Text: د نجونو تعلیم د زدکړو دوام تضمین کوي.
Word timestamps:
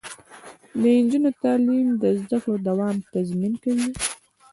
د 0.81 0.83
نجونو 1.01 1.29
تعلیم 1.43 1.87
د 2.01 2.03
زدکړو 2.19 2.55
دوام 2.67 2.95
تضمین 3.13 3.53
کوي. 3.63 3.87